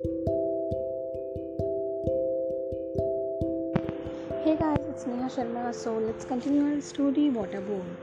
Hey 0.00 0.12
guys, 4.56 4.78
it's 4.90 5.06
Neha 5.06 5.28
Sharma. 5.28 5.74
So 5.74 5.98
let's 5.98 6.24
continue 6.24 6.72
our 6.72 6.80
story 6.80 7.24
Waterborne. 7.36 7.96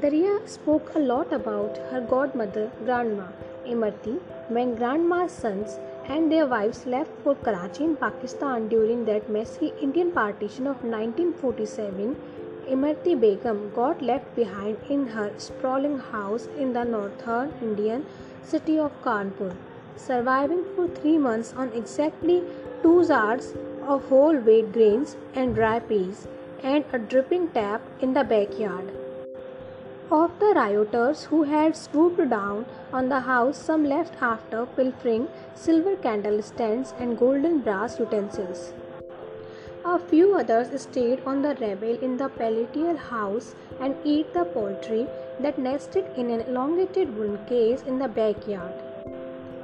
Darya 0.00 0.40
spoke 0.46 0.96
a 0.96 0.98
lot 0.98 1.32
about 1.32 1.78
her 1.92 2.00
godmother, 2.00 2.72
Grandma 2.84 3.28
Imarti, 3.64 4.18
when 4.48 4.74
Grandma's 4.74 5.30
sons 5.30 5.78
and 6.06 6.32
their 6.32 6.48
wives 6.48 6.86
left 6.86 7.12
for 7.22 7.36
Karachi 7.36 7.84
in 7.84 7.94
Pakistan 7.94 8.66
during 8.66 9.04
that 9.04 9.30
messy 9.30 9.72
Indian 9.80 10.10
partition 10.10 10.66
of 10.66 10.82
1947. 10.82 12.16
Imarti 12.68 13.14
Begum 13.20 13.70
got 13.76 14.02
left 14.02 14.34
behind 14.34 14.76
in 14.90 15.06
her 15.06 15.30
sprawling 15.38 16.00
house 16.00 16.48
in 16.58 16.72
the 16.72 16.82
northern 16.82 17.52
Indian 17.62 18.04
city 18.42 18.76
of 18.76 18.90
Kanpur, 19.04 19.54
surviving 19.98 20.64
for 20.74 20.88
three 20.88 21.18
months 21.18 21.52
on 21.56 21.72
exactly 21.72 22.42
two 22.82 23.04
yards 23.08 23.54
of 23.86 24.08
whole 24.08 24.36
wheat 24.36 24.72
grains 24.72 25.16
and 25.34 25.54
dry 25.54 25.78
peas, 25.80 26.26
and 26.62 26.84
a 26.92 26.98
dripping 26.98 27.48
tap 27.48 27.82
in 28.00 28.12
the 28.14 28.24
backyard. 28.24 28.92
Of 30.10 30.38
the 30.40 30.52
rioters 30.56 31.24
who 31.24 31.42
had 31.42 31.76
swooped 31.76 32.30
down 32.30 32.64
on 32.92 33.08
the 33.10 33.20
house, 33.20 33.58
some 33.58 33.84
left 33.84 34.22
after 34.22 34.64
pilfering 34.64 35.28
silver 35.54 35.96
candlestands 35.96 36.94
and 36.98 37.18
golden 37.18 37.60
brass 37.60 37.98
utensils. 37.98 38.72
A 39.84 39.98
few 39.98 40.34
others 40.34 40.80
stayed 40.80 41.22
on 41.26 41.42
the 41.42 41.54
rebel 41.60 41.98
in 42.08 42.16
the 42.16 42.28
palatial 42.28 42.96
house 42.96 43.54
and 43.80 43.96
ate 44.04 44.32
the 44.32 44.44
poultry 44.44 45.06
that 45.40 45.58
nested 45.58 46.04
in 46.16 46.30
an 46.30 46.40
elongated 46.42 47.16
wooden 47.16 47.44
case 47.46 47.82
in 47.82 47.98
the 47.98 48.08
backyard. 48.08 48.87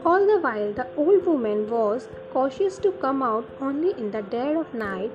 All 0.04 0.26
the 0.26 0.38
while, 0.38 0.70
the 0.74 0.86
old 0.98 1.24
woman 1.24 1.70
was 1.70 2.08
cautious 2.30 2.76
to 2.78 2.92
come 2.92 3.22
out 3.22 3.46
only 3.58 3.92
in 3.92 4.10
the 4.10 4.20
dead 4.20 4.54
of 4.54 4.74
night. 4.74 5.10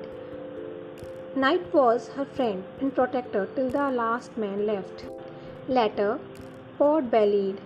Night 1.35 1.71
was 1.71 2.07
her 2.15 2.25
friend 2.25 2.63
and 2.79 2.95
protector 2.95 3.47
till 3.55 3.69
the 3.69 3.91
last 3.91 4.35
man 4.35 4.65
left. 4.65 5.05
Later, 5.67 6.19
pot 6.79 7.11
bellied 7.11 7.61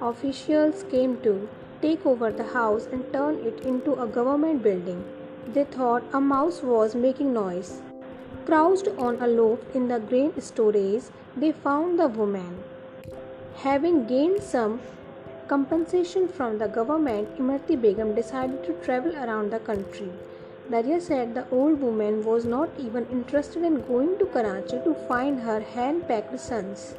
officials 0.00 0.84
came 0.92 1.20
to 1.22 1.48
take 1.82 2.06
over 2.06 2.30
the 2.30 2.44
house 2.44 2.86
and 2.92 3.12
turn 3.12 3.40
it 3.44 3.64
into 3.64 4.00
a 4.00 4.06
government 4.06 4.62
building. 4.62 5.04
They 5.48 5.64
thought 5.64 6.04
a 6.12 6.20
mouse 6.20 6.62
was 6.62 6.94
making 6.94 7.32
noise. 7.32 7.82
Crouched 8.46 8.86
on 8.98 9.20
a 9.20 9.26
loft 9.26 9.74
in 9.74 9.88
the 9.88 9.98
grain 9.98 10.40
storage, 10.40 11.10
they 11.36 11.50
found 11.50 11.98
the 11.98 12.06
woman. 12.06 12.62
Having 13.56 14.06
gained 14.06 14.40
some 14.42 14.80
compensation 15.48 16.28
from 16.28 16.58
the 16.58 16.68
government, 16.68 17.38
Imarti 17.38 17.80
Begum 17.80 18.14
decided 18.14 18.64
to 18.64 18.74
travel 18.84 19.16
around 19.16 19.50
the 19.50 19.58
country. 19.58 20.10
Darya 20.70 21.00
said 21.00 21.34
the 21.34 21.48
old 21.50 21.80
woman 21.80 22.22
was 22.24 22.44
not 22.44 22.68
even 22.78 23.06
interested 23.06 23.62
in 23.62 23.80
going 23.86 24.18
to 24.18 24.26
Karachi 24.26 24.80
to 24.84 24.94
find 25.08 25.40
her 25.40 25.60
hand 25.60 26.06
packed 26.06 26.38
sons. 26.38 26.94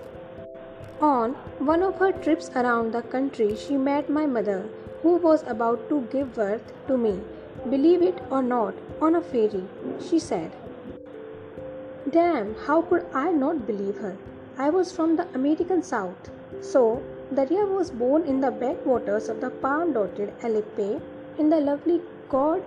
On 1.00 1.34
one 1.74 1.84
of 1.84 2.00
her 2.00 2.12
trips 2.12 2.50
around 2.56 2.92
the 2.92 3.04
country, 3.04 3.56
she 3.56 3.78
met 3.78 4.10
my 4.10 4.26
mother, 4.26 4.68
who 5.04 5.18
was 5.18 5.44
about 5.48 5.88
to 5.90 6.02
give 6.12 6.34
birth 6.34 6.74
to 6.88 6.98
me. 6.98 7.22
Believe 7.70 8.02
it 8.02 8.18
or 8.32 8.42
not, 8.42 8.74
on 9.00 9.16
a 9.16 9.22
ferry, 9.22 9.64
she 10.10 10.18
said. 10.18 10.52
Damn, 12.10 12.56
how 12.66 12.82
could 12.82 13.06
I 13.14 13.32
not 13.32 13.68
believe 13.68 13.98
her? 13.98 14.18
I 14.58 14.70
was 14.72 14.92
from 14.92 15.16
the 15.16 15.28
American 15.36 15.84
South. 15.84 16.32
So, 16.62 17.02
Darya 17.34 17.66
was 17.66 17.92
born 17.92 18.24
in 18.24 18.42
the 18.42 18.50
backwaters 18.50 19.30
of 19.30 19.40
the 19.40 19.52
palm 19.52 19.94
dotted 19.94 20.34
Alleppey 20.42 21.00
in 21.38 21.50
the 21.50 21.60
lovely 21.62 22.02
God 22.28 22.64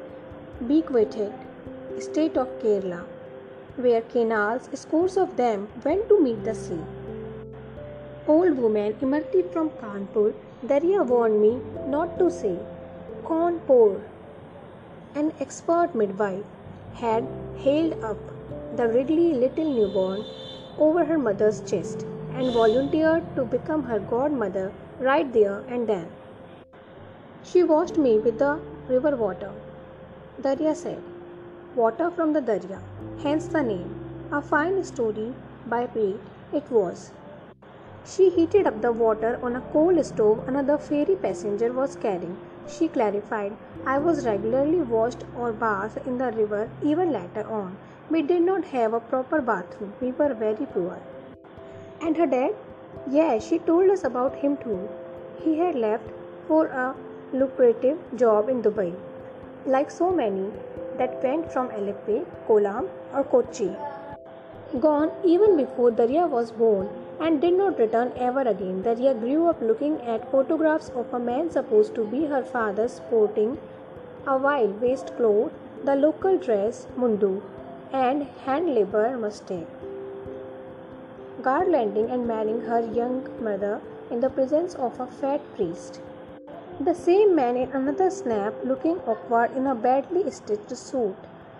bequeathed 0.69 1.33
state 1.99 2.37
of 2.37 2.49
Kerala, 2.61 3.03
where 3.77 4.03
canals, 4.03 4.69
scores 4.75 5.17
of 5.17 5.37
them, 5.37 5.69
went 5.85 6.09
to 6.09 6.21
meet 6.21 6.45
the 6.45 6.55
sea. 6.55 6.79
Old 8.29 8.57
woman 8.57 8.95
Imarti 9.01 9.43
from 9.53 9.71
Kanpur, 9.71 10.33
Darya 10.65 11.03
warned 11.03 11.41
me 11.41 11.61
not 11.89 12.19
to 12.21 12.31
say 12.31 12.57
Kanpur. 13.25 14.01
An 15.17 15.33
expert 15.41 15.95
midwife 15.95 16.45
had 16.95 17.27
held 17.65 18.03
up 18.05 18.17
the 18.77 18.87
wriggly 18.87 19.35
little 19.35 19.65
newborn 19.65 20.25
over 20.79 21.05
her 21.05 21.19
mother's 21.19 21.61
chest 21.63 22.07
and 22.37 22.53
volunteered 22.53 23.25
to 23.37 23.45
become 23.45 23.83
her 23.85 23.99
godmother 23.99 24.73
right 24.99 25.33
there 25.33 25.63
and 25.69 25.89
then. 25.89 26.07
She 27.45 27.63
washed 27.63 27.99
me 27.99 28.19
with 28.19 28.39
the 28.39 28.59
river 28.89 29.17
water. 29.17 29.53
Darya 30.41 30.75
said, 30.75 31.03
Water 31.75 32.11
from 32.11 32.33
the 32.33 32.41
Darya, 32.41 32.81
hence 33.23 33.47
the 33.47 33.63
name. 33.63 33.95
A 34.31 34.41
fine 34.41 34.83
story 34.85 35.35
by 35.67 35.87
Pete 35.87 36.21
it 36.53 36.71
was. 36.71 37.13
She 38.05 38.31
heated 38.31 38.67
up 38.67 38.81
the 38.81 38.93
water 38.93 39.39
on 39.43 39.57
a 39.57 39.61
coal 39.73 40.03
stove 40.03 40.49
another 40.49 40.77
ferry 40.79 41.17
passenger 41.17 41.73
was 41.73 41.97
carrying. 41.97 42.37
She 42.67 42.89
clarified, 42.89 43.57
I 43.87 43.99
was 43.99 44.27
regularly 44.27 44.83
washed 44.83 45.25
or 45.39 45.53
bathed 45.53 46.07
in 46.07 46.19
the 46.19 46.33
river 46.33 46.69
even 46.83 47.13
later 47.13 47.47
on. 47.49 47.77
We 48.11 48.23
did 48.23 48.43
not 48.43 48.65
have 48.67 48.93
a 48.93 49.01
proper 49.01 49.41
bathroom. 49.41 49.93
We 50.01 50.13
were 50.13 50.35
very 50.35 50.67
poor. 50.67 50.99
And 52.05 52.17
her 52.17 52.27
dad? 52.27 52.55
Yes, 53.09 53.47
she 53.47 53.59
told 53.61 53.89
us 53.91 54.03
about 54.03 54.35
him 54.35 54.57
too. 54.57 54.89
He 55.43 55.59
had 55.59 55.77
left 55.77 56.09
for 56.49 56.67
a 56.67 56.95
lucrative 57.33 57.99
job 58.17 58.49
in 58.49 58.63
Dubai, 58.63 58.93
like 59.67 59.91
so 59.91 60.11
many 60.11 60.51
that 60.99 61.23
went 61.23 61.53
from 61.53 61.69
Alleppey, 61.69 62.27
Kollam, 62.49 62.89
or 63.15 63.23
Kochi. 63.23 63.77
Gone 64.81 65.13
even 65.25 65.57
before 65.57 65.93
Darya 65.93 66.27
was 66.27 66.51
born 66.51 66.89
and 67.21 67.41
did 67.41 67.55
not 67.55 67.79
return 67.79 68.13
ever 68.17 68.41
again. 68.41 68.83
Darya 68.83 69.15
grew 69.15 69.47
up 69.47 69.63
looking 69.63 70.01
at 70.03 70.31
photographs 70.33 70.89
of 70.91 71.15
a 71.15 71.21
man 71.21 71.51
supposed 71.51 71.95
to 71.95 72.05
be 72.05 72.25
her 72.27 72.43
father 72.43 72.89
sporting 72.89 73.59
a 74.27 74.37
wild 74.37 74.81
waistcoat, 74.81 75.53
the 75.85 75.95
local 75.95 76.37
dress, 76.37 76.87
mundu, 76.97 77.43
and 77.93 78.29
hand 78.45 78.75
labor 78.75 79.17
mustang 79.17 79.67
garlanding 81.43 82.11
and 82.11 82.27
marrying 82.27 82.61
her 82.61 82.81
young 82.95 83.27
mother 83.41 83.81
in 84.11 84.21
the 84.21 84.31
presence 84.31 84.75
of 84.75 84.99
a 85.01 85.07
fat 85.07 85.41
priest. 85.55 86.01
The 86.81 86.95
same 86.95 87.35
man 87.35 87.57
in 87.57 87.71
another 87.73 88.11
snap 88.11 88.55
looking 88.65 88.99
awkward 89.07 89.57
in 89.57 89.67
a 89.67 89.75
badly 89.75 90.31
stitched 90.31 90.77
suit, 90.77 91.17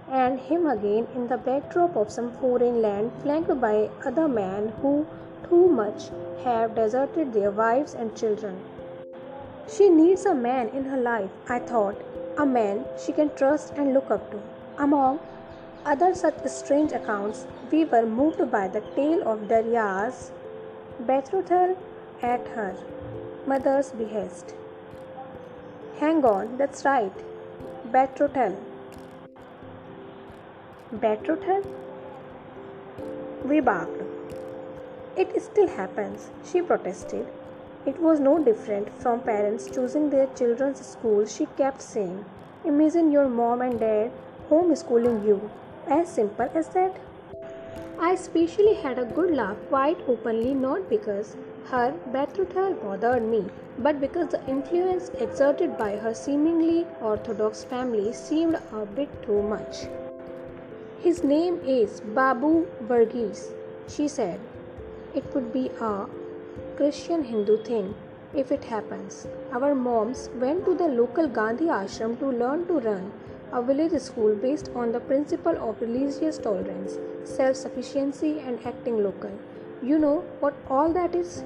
and 0.09 0.39
him 0.39 0.67
again 0.67 1.07
in 1.15 1.27
the 1.29 1.39
backdrop 1.39 1.97
of 1.97 2.11
some 2.11 2.33
foreign 2.39 2.81
land 2.83 3.13
flanked 3.23 3.61
by 3.61 3.91
other 4.05 4.29
men 4.29 4.69
who 4.81 5.07
too 5.49 5.69
much 5.69 6.11
have 6.45 6.75
deserted 6.75 7.33
their 7.33 7.51
wives 7.51 7.95
and 7.95 8.17
children. 8.17 8.63
She 9.69 9.89
needs 9.91 10.27
a 10.27 10.35
man 10.35 10.69
in 10.69 10.85
her 10.85 10.97
life, 10.97 11.31
I 11.49 11.59
thought, 11.61 12.03
a 12.39 12.47
man 12.47 12.85
she 13.05 13.13
can 13.13 13.35
trust 13.37 13.73
and 13.77 13.95
look 13.95 14.11
up 14.11 14.31
to. 14.33 14.43
Among 14.79 15.21
other 15.85 16.15
such 16.15 16.47
strange 16.47 16.93
accounts, 16.93 17.47
we 17.71 17.85
were 17.85 18.07
moved 18.07 18.51
by 18.51 18.69
the 18.69 18.81
tale 18.95 19.27
of 19.27 19.49
Darya's 19.49 20.31
betrothal 21.07 21.77
at 22.23 22.47
her 22.49 22.77
mother's 23.47 23.91
behest. 23.91 24.55
Hang 25.99 26.25
on, 26.25 26.57
that's 26.57 26.85
right, 26.85 27.13
betrothal. 27.91 28.57
Betrothal? 30.93 31.63
We 33.45 33.61
barked. 33.61 34.03
It 35.17 35.43
still 35.43 35.69
happens, 35.69 36.31
she 36.45 36.63
protested. 36.63 37.27
It 37.85 38.01
was 38.01 38.21
no 38.21 38.39
different 38.39 38.89
from 39.03 39.21
parents 39.21 39.69
choosing 39.69 40.11
their 40.11 40.29
children's 40.37 40.87
school, 40.87 41.27
she 41.27 41.47
kept 41.57 41.83
saying. 41.83 42.25
Imagine 42.65 43.11
your 43.11 43.29
mom 43.29 43.61
and 43.63 43.81
dad 43.81 44.13
homeschooling 44.49 45.27
you. 45.27 45.51
As 45.89 46.09
simple 46.09 46.49
as 46.55 46.69
that. 46.69 46.97
I 47.99 48.13
especially 48.13 48.75
had 48.75 48.99
a 48.99 49.05
good 49.05 49.35
laugh 49.35 49.57
quite 49.69 49.99
openly, 50.09 50.55
not 50.55 50.89
because 50.89 51.37
her 51.71 51.95
betrothal 52.13 52.75
bothered 52.75 53.25
me, 53.25 53.47
but 53.79 54.01
because 54.01 54.29
the 54.29 54.45
influence 54.47 55.11
exerted 55.19 55.77
by 55.79 55.97
her 55.97 56.15
seemingly 56.15 56.87
orthodox 57.01 57.65
family 57.65 58.13
seemed 58.13 58.59
a 58.73 58.87
bit 58.87 59.09
too 59.23 59.43
much. 59.43 59.87
His 61.01 61.25
name 61.25 61.59
is 61.65 62.01
Babu 62.01 62.67
Varghese, 62.85 63.53
she 63.89 64.09
said. 64.09 64.39
It 65.15 65.25
would 65.35 65.53
be 65.53 65.71
a 65.81 66.07
Christian 66.77 67.25
Hindu 67.25 67.63
thing 67.65 67.95
if 68.35 68.53
it 68.53 68.65
happens. 68.65 69.27
Our 69.53 69.75
moms 69.75 70.31
went 70.41 70.65
to 70.65 70.75
the 70.75 70.89
local 70.89 71.29
Gandhi 71.29 71.67
ashram 71.67 72.19
to 72.21 72.27
learn 72.27 72.67
to 72.67 72.81
run 72.81 73.13
a 73.53 73.63
village 73.63 74.01
school 74.01 74.35
based 74.35 74.71
on 74.75 74.93
the 74.93 75.01
principle 75.01 75.57
of 75.69 75.81
religious 75.81 76.39
tolerance, 76.39 76.99
self 77.25 77.57
sufficiency, 77.57 78.41
and 78.41 78.65
acting 78.67 79.03
local. 79.05 79.31
You 79.83 79.99
know 79.99 80.25
what 80.41 80.55
all 80.71 80.93
that 80.93 81.15
is? 81.15 81.45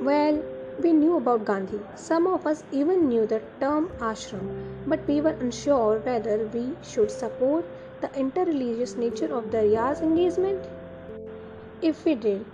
Well, 0.00 0.40
we 0.82 0.92
knew 0.92 1.16
about 1.16 1.44
Gandhi. 1.44 1.80
Some 1.96 2.28
of 2.28 2.46
us 2.46 2.62
even 2.70 3.08
knew 3.08 3.26
the 3.26 3.42
term 3.58 3.88
ashram, 3.98 4.48
but 4.86 5.06
we 5.08 5.20
were 5.20 5.36
unsure 5.40 5.98
whether 5.98 6.36
we 6.54 6.66
should 6.82 7.10
support 7.10 7.64
the 8.00 8.08
interreligious 8.08 8.96
nature 8.96 9.32
of 9.34 9.50
Darya's 9.50 10.00
engagement. 10.00 10.68
If 11.82 12.04
we 12.04 12.14
did, 12.14 12.44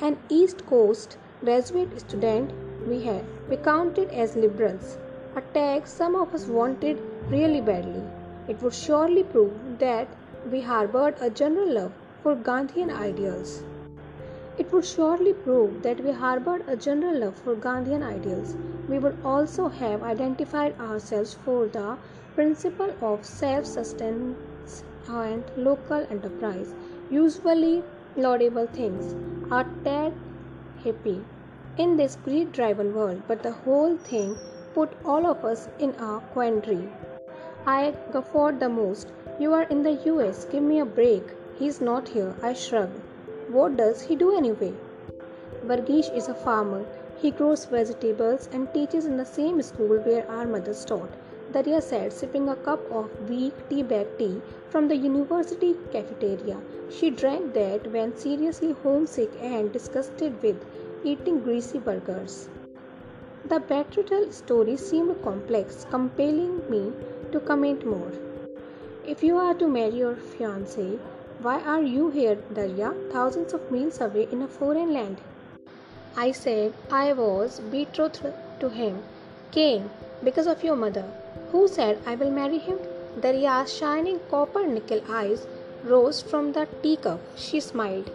an 0.00 0.16
East 0.30 0.64
Coast 0.66 1.18
graduate 1.42 2.00
student 2.00 2.50
we 2.88 3.02
had, 3.02 3.24
we 3.50 3.56
counted 3.58 4.10
as 4.10 4.36
liberals, 4.36 4.96
a 5.34 5.42
tag 5.52 5.86
some 5.86 6.14
of 6.14 6.34
us 6.34 6.46
wanted 6.46 6.98
really 7.30 7.60
badly. 7.60 8.02
It 8.48 8.62
would 8.62 8.74
surely 8.74 9.22
prove 9.22 9.78
that 9.78 10.08
we 10.50 10.60
harbored 10.60 11.16
a 11.20 11.30
general 11.30 11.72
love 11.72 11.92
for 12.22 12.36
Gandhian 12.36 12.90
ideals. 12.90 13.62
It 14.58 14.72
would 14.72 14.84
surely 14.84 15.32
prove 15.32 15.82
that 15.82 16.02
we 16.02 16.12
harbored 16.12 16.62
a 16.68 16.76
general 16.76 17.18
love 17.18 17.36
for 17.36 17.54
Gandhian 17.54 18.02
ideals. 18.02 18.54
We 18.88 18.98
would 18.98 19.18
also 19.24 19.68
have 19.68 20.02
identified 20.02 20.78
ourselves 20.80 21.34
for 21.44 21.66
the 21.66 21.98
principle 22.34 22.92
of 23.02 23.24
self 23.24 23.66
sustenance 23.66 24.84
and 25.08 25.44
local 25.56 26.06
enterprise, 26.10 26.74
usually 27.10 27.82
laudable 28.16 28.66
things, 28.66 29.14
are 29.50 29.66
tad 29.84 30.12
happy 30.84 31.24
in 31.76 31.96
this 31.96 32.16
greed 32.24 32.52
driven 32.52 32.94
world, 32.94 33.22
but 33.28 33.42
the 33.42 33.52
whole 33.52 33.96
thing 33.96 34.36
put 34.74 34.96
all 35.04 35.26
of 35.26 35.44
us 35.44 35.68
in 35.78 35.90
a 35.90 36.20
quandary. 36.32 36.88
I 37.68 37.96
guffawed 38.12 38.60
the 38.60 38.68
most. 38.68 39.12
You 39.40 39.52
are 39.52 39.64
in 39.64 39.82
the 39.82 39.94
US, 40.10 40.44
give 40.44 40.62
me 40.62 40.78
a 40.78 40.84
break. 40.84 41.24
He's 41.58 41.80
not 41.80 42.06
here, 42.06 42.32
I 42.40 42.52
shrugged. 42.52 43.00
What 43.50 43.76
does 43.76 44.02
he 44.02 44.14
do 44.14 44.36
anyway? 44.36 44.72
Varghese 45.64 46.16
is 46.16 46.28
a 46.28 46.34
farmer. 46.34 46.86
He 47.16 47.32
grows 47.32 47.64
vegetables 47.64 48.48
and 48.52 48.72
teaches 48.72 49.04
in 49.04 49.16
the 49.16 49.24
same 49.24 49.60
school 49.62 49.98
where 49.98 50.30
our 50.30 50.46
mothers 50.46 50.84
taught. 50.84 51.10
Darya 51.50 51.80
said, 51.82 52.12
sipping 52.12 52.48
a 52.48 52.54
cup 52.54 52.80
of 52.92 53.10
weak 53.28 53.68
tea 53.68 53.82
bag 53.82 54.06
tea 54.16 54.40
from 54.70 54.86
the 54.86 54.96
university 54.96 55.74
cafeteria. 55.90 56.58
She 56.88 57.10
drank 57.10 57.52
that 57.54 57.90
when 57.90 58.16
seriously 58.16 58.72
homesick 58.84 59.32
and 59.40 59.72
disgusted 59.72 60.40
with 60.40 60.64
eating 61.02 61.40
greasy 61.42 61.80
burgers. 61.80 62.48
The 63.48 63.58
betrothal 63.58 64.30
story 64.30 64.76
seemed 64.76 65.22
complex, 65.22 65.84
compelling 65.90 66.68
me 66.70 66.92
to 67.32 67.40
comment 67.40 67.86
more. 67.86 68.12
If 69.06 69.22
you 69.22 69.36
are 69.36 69.54
to 69.54 69.68
marry 69.68 69.98
your 69.98 70.14
fiancé, 70.14 70.98
why 71.40 71.60
are 71.60 71.82
you 71.82 72.10
here, 72.10 72.36
Darya, 72.52 72.94
thousands 73.12 73.52
of 73.52 73.70
miles 73.70 74.00
away 74.00 74.28
in 74.32 74.42
a 74.42 74.48
foreign 74.48 74.92
land? 74.92 75.18
I 76.16 76.32
said 76.32 76.72
I 76.90 77.12
was 77.12 77.60
betrothed 77.60 78.32
to 78.60 78.68
him. 78.68 79.02
Came 79.50 79.90
because 80.24 80.46
of 80.46 80.64
your 80.64 80.76
mother. 80.76 81.04
Who 81.52 81.68
said 81.68 81.98
I 82.06 82.14
will 82.14 82.30
marry 82.30 82.58
him? 82.58 82.78
Darya's 83.20 83.72
shining 83.72 84.20
copper 84.30 84.66
nickel 84.66 85.02
eyes 85.08 85.46
rose 85.84 86.22
from 86.22 86.52
the 86.52 86.66
teacup. 86.82 87.20
She 87.36 87.60
smiled. 87.60 88.10